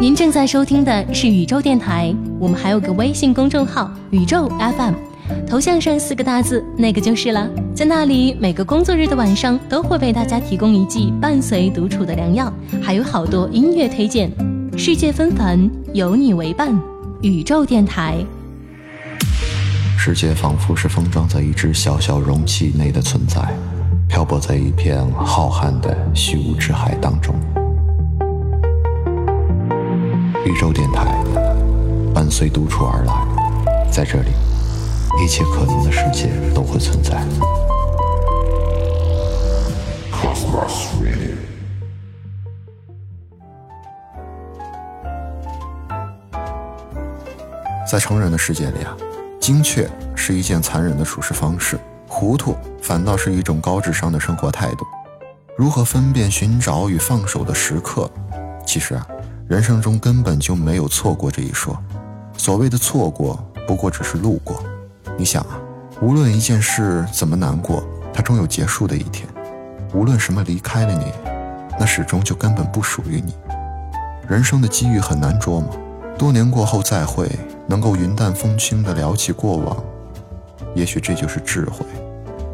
[0.00, 4.94] 您正在收听的是宇宙电台，我们还有个微信公众号“宇宙 FM”，
[5.44, 7.50] 头像上四个大字那个就是了。
[7.74, 14.30] 在那里，每个工作日的晚上都会为大家提供一剂伴随独处的良药，还有好多音乐推荐。
[14.76, 16.80] 世界纷繁，有你为伴，
[17.20, 18.24] 宇宙电台。
[19.98, 23.40] 世界仿佛是封装在一只小小容器内的存在，
[24.08, 27.34] 漂泊在一片浩瀚的虚无之海当中。
[30.48, 31.04] 宇宙电台
[32.14, 34.30] 伴随独处而来，在这里，
[35.22, 37.22] 一切可能的世界都会存在。
[47.86, 48.96] 在成人的世界里啊，
[49.38, 49.86] 精确
[50.16, 54.86] 是一件残忍的处事方式，糊涂反倒是一种高智商的生活态度。
[55.58, 58.10] 如何分辨寻找与放手的时刻？
[58.66, 59.06] 其实啊。
[59.48, 61.74] 人生中根本就没有错过这一说，
[62.36, 64.62] 所谓的错过，不过只是路过。
[65.16, 65.58] 你想啊，
[66.02, 69.26] 无论一件事怎么难过，它终有结束的一天；
[69.94, 71.10] 无论什么离开了你，
[71.80, 73.32] 那始终就根本不属于你。
[74.28, 75.74] 人生的机遇很难捉摸，
[76.18, 77.26] 多年过后再会，
[77.66, 79.82] 能够云淡风轻地聊起过往，
[80.74, 81.86] 也许这就是智慧。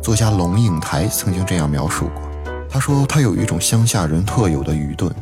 [0.00, 2.22] 作家龙应台曾经这样描述过，
[2.70, 5.12] 他说他有一种乡下人特有的愚钝。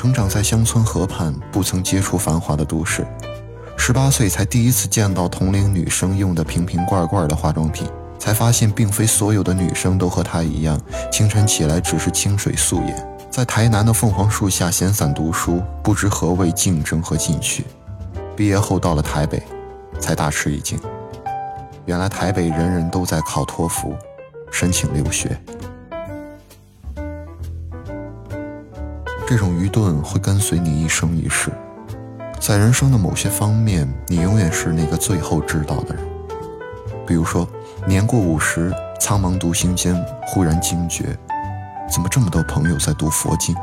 [0.00, 3.06] 成长在乡村河畔，不曾接触繁华的都市，
[3.76, 7.86] 十八岁才第一次见到同龄女生用的瓶瓶罐罐的化妆品，
[8.18, 10.80] 才发现并非所有的女生都和她一样，
[11.12, 17.66] 清晨起来只是清水素颜，在台南的凤凰树下闲散读书，不知何谓竞争和进取。
[18.34, 19.42] 毕业后到了台北，
[19.98, 20.80] 才大吃一惊，
[21.84, 23.94] 原来台北人人都在考托福，
[24.50, 25.38] 申请留学。
[29.30, 31.52] 这种愚钝会跟随你一生一世，
[32.40, 36.04] 在人生的某些方面，你永远是那个最后知道的人。
[37.06, 37.48] 比如说，
[37.86, 39.94] 年过五十，苍茫独行间，
[40.26, 41.16] 忽然惊觉，
[41.88, 43.54] 怎么这么多朋友在读佛经？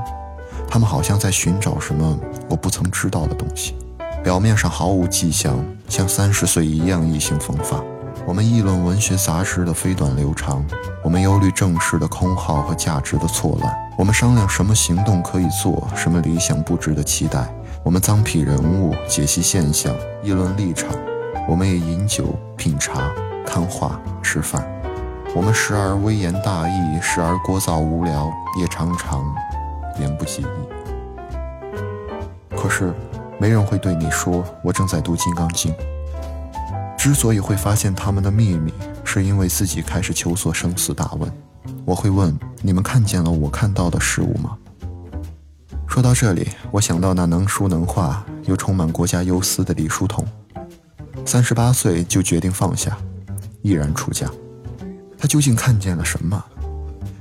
[0.70, 2.18] 他们好像在寻找什么
[2.50, 3.76] 我不曾知道的东西。
[4.24, 7.84] 表面上毫无迹象，像三十岁一样意兴风发。
[8.28, 10.62] 我们议论文学杂志的飞短流长，
[11.02, 17.48] 我们忧虑正事的空耗和价值的错乱，我们商量什么行动可以做，什么理想不值得期待。
[17.84, 20.90] 我们脏批人物，解析现象，议论立场。
[21.48, 23.10] 我们也饮酒、品茶、
[23.46, 24.62] 看画、吃饭。
[25.34, 29.24] 我们时而微言大义，时而聒噪无聊，也常常
[30.02, 30.46] 言不及义。
[32.58, 32.94] 可是，
[33.40, 35.72] 没人会对你说：“我正在读《金刚经》。”
[37.08, 38.74] 之所以会发现他们的秘密，
[39.06, 41.32] 是因为自己开始求索生死大问。
[41.86, 44.58] 我会问：你们看见了我看到的事物吗？
[45.88, 50.28] 说到这里，我想到那能书能画又充满国家忧思的李叔同，
[51.24, 52.98] 三十八岁就决定放下，
[53.62, 54.30] 毅然出家。
[55.18, 56.44] 他究竟看见了什么？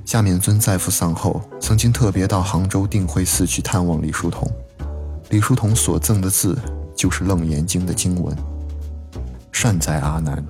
[0.03, 4.51] 夏勉尊在父丧后，曾经特别到杭州定慧寺去探望李叔同。
[5.29, 6.59] 李叔同所赠的字，
[6.93, 8.35] 就是《楞严经》的经文。
[9.59, 10.45] 善哉阿难，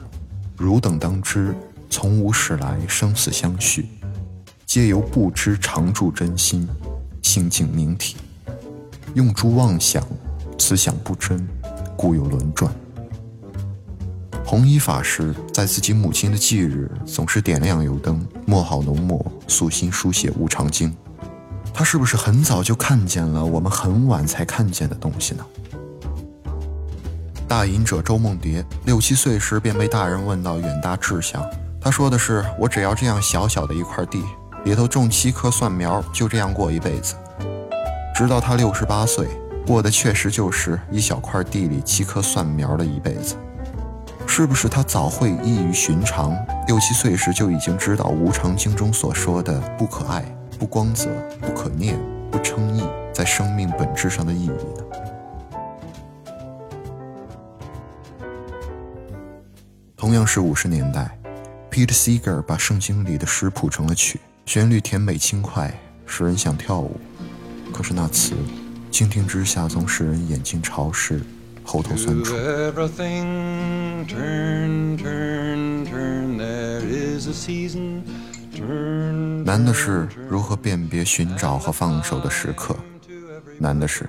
[0.58, 1.56] 汝等当知，
[1.90, 3.88] 从无始来生死相续，
[4.66, 6.68] 皆由不知常住真心，
[7.22, 8.18] 心境明体，
[9.14, 10.06] 用诸妄想，
[10.60, 11.48] 此想不真，
[11.96, 12.70] 故有轮转。
[14.46, 20.92] 弘一法师在自己母亲的忌日，总是点亮油灯，墨好浓墨，素心书写《无常经》。
[21.74, 25.46] 他是不是很早就看见了我们很晚才看见的东西呢？
[27.48, 31.42] 大隐者周梦蝶六七岁时便被大人问到远大志向，
[31.80, 34.22] 他说的是：“我只要这样小小的一块地，
[34.66, 37.16] 里头种七棵蒜苗，就这样过一辈子。”
[38.14, 39.28] 直到他六十八岁，
[39.66, 43.36] 过的确实就是一小块地里七棵蒜苗的一辈子。
[44.28, 46.36] 是不是他早会异于寻常？
[46.68, 50.22] 六七岁时就已经知道《无常经》中所说的“不可爱、
[50.60, 51.10] 不光泽、
[51.40, 51.98] 不可念、
[52.30, 54.87] 不称意”在生命本质上的意义呢？
[59.98, 61.18] 同样是五十年代
[61.72, 65.74] ，Pete Seeger 把圣经里的诗谱成了曲，旋律甜美轻快，
[66.06, 67.00] 使人想跳舞。
[67.74, 68.36] 可是那词，
[68.92, 71.20] 倾听之下总使人眼睛潮湿，
[71.64, 72.36] 喉头酸楚。
[79.44, 82.78] 难的是如何辨别寻找和放手的时刻，
[83.58, 84.08] 难的是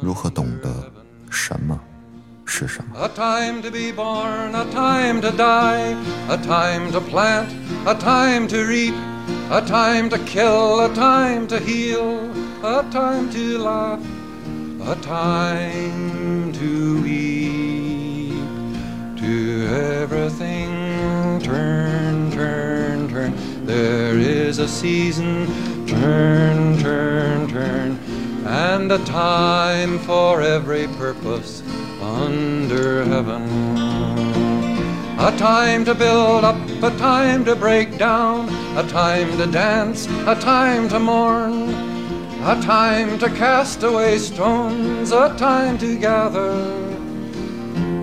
[0.00, 0.92] 如何懂得
[1.28, 1.78] 什么。
[2.49, 2.95] 是什么？
[2.97, 5.95] A time to be born, a time to die,
[6.29, 7.49] a time to plant,
[7.85, 8.93] a time to reap,
[9.49, 12.29] a time to kill, a time to heal,
[12.63, 13.99] a time to laugh,
[14.81, 18.33] a time to weep,
[19.17, 19.67] to
[20.01, 23.33] everything turn, turn, turn.
[23.65, 25.47] There is a season,
[25.87, 27.97] turn, turn, turn,
[28.50, 31.62] and a time for every purpose
[32.02, 33.44] under heaven.
[35.20, 40.34] A time to build up, a time to break down, a time to dance, a
[40.34, 41.70] time to mourn,
[42.42, 46.90] a time to cast away stones, a time to gather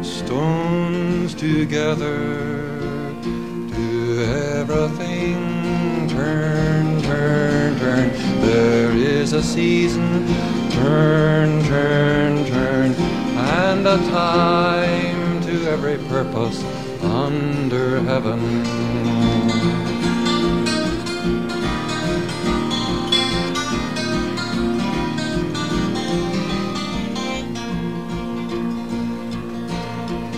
[0.02, 2.16] stones together.
[3.74, 4.24] To
[4.56, 8.27] everything turn, turn, turn.
[8.58, 10.26] There is a season,
[10.72, 16.64] turn, turn, turn, and a time to every purpose
[17.04, 18.40] under heaven.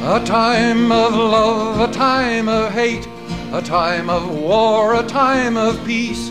[0.04, 3.08] A time of love, a time of hate,
[3.54, 6.30] a time of war, a time of peace,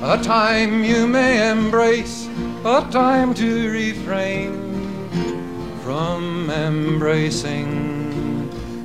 [0.00, 2.28] a time you may embrace,
[2.64, 4.52] a time to refrain
[5.82, 7.68] from embracing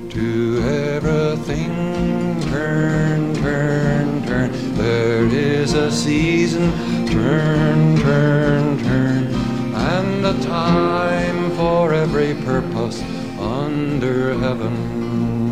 [0.09, 4.51] to everything turn, turn, turn.
[4.75, 6.71] There is a season,
[7.07, 9.27] turn, turn, turn,
[9.75, 13.03] and a time for every purpose
[13.37, 15.42] under heaven.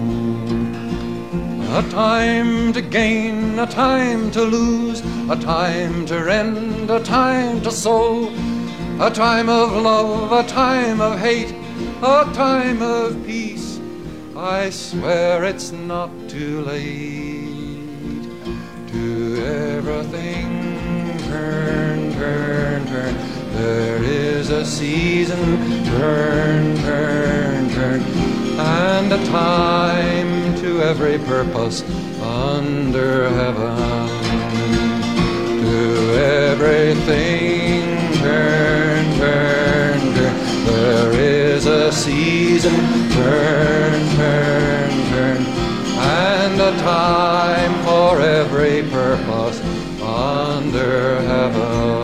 [1.73, 7.71] A time to gain, a time to lose, a time to rend, a time to
[7.71, 8.27] sow,
[8.99, 11.55] a time of love, a time of hate,
[12.03, 13.79] a time of peace.
[14.35, 18.25] I swear it's not too late.
[18.91, 23.15] To everything turn, turn, turn.
[23.53, 28.01] There is a season, turn, turn, turn,
[28.59, 30.30] and a time
[30.81, 31.83] to every purpose
[32.21, 34.07] under heaven.
[35.61, 36.13] To
[36.49, 40.65] everything, turn, turn, turn.
[40.65, 42.75] There is a season,
[43.11, 45.45] turn, turn, turn,
[45.99, 49.61] and a time for every purpose
[50.01, 52.00] under heaven.